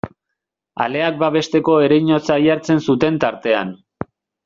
[0.85, 3.79] Aleak babesteko ereinotza jartzen zuten tartean.